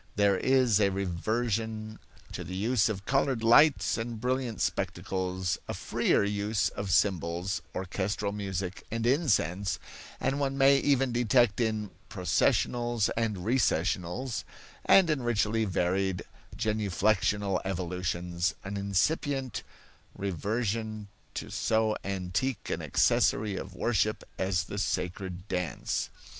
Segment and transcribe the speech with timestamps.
[0.15, 1.99] There is a reversion
[2.31, 8.31] to the use of colored lights and brilliant spectacles, a freer use of symbols, orchestral
[8.31, 9.77] music and incense,
[10.19, 14.43] and one may even detect in "processionals" and "recessionals"
[14.85, 16.23] and in richly varied
[16.57, 19.61] genuflexional evolutions, an incipient
[20.15, 26.09] reversion to so antique an accessory of worship as the sacred dance.